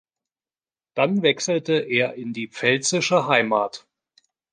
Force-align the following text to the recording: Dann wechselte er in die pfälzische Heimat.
Dann 0.95 1.21
wechselte 1.21 1.73
er 1.73 2.15
in 2.15 2.33
die 2.33 2.47
pfälzische 2.47 3.27
Heimat. 3.27 3.85